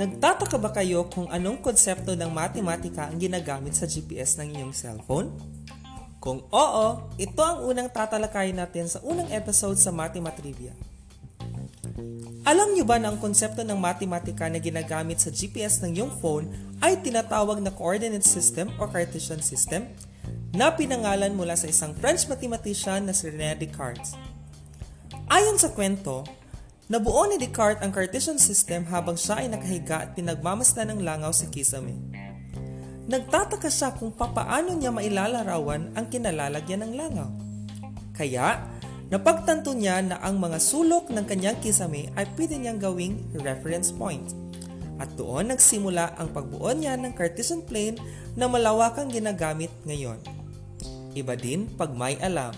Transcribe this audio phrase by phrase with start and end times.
[0.00, 5.28] Nagtataka ba kayo kung anong konsepto ng matematika ang ginagamit sa GPS ng inyong cellphone?
[6.16, 6.86] Kung oo,
[7.20, 10.72] ito ang unang tatalakayin natin sa unang episode sa Matematrivia.
[12.48, 16.48] Alam niyo ba na ang konsepto ng matematika na ginagamit sa GPS ng iyong phone
[16.80, 19.84] ay tinatawag na coordinate system o Cartesian system
[20.56, 24.16] na pinangalan mula sa isang French mathematician na si René Descartes.
[25.28, 26.24] Ayon sa kwento,
[26.90, 31.46] nabuo ni Descartes ang Cartesian system habang siya ay nakahiga at pinagmamasdan ng langaw sa
[31.46, 31.94] kisame.
[33.06, 37.30] Nagtataka siya kung papaano niya mailalarawan ang kinalalagyan ng langaw.
[38.10, 38.66] Kaya,
[39.06, 44.26] napagtanto niya na ang mga sulok ng kanyang kisame ay pwede niyang gawing reference point.
[44.98, 47.96] At doon nagsimula ang pagbuo niya ng Cartesian plane
[48.34, 50.20] na malawakang ginagamit ngayon.
[51.14, 52.52] Iba din pag may alam.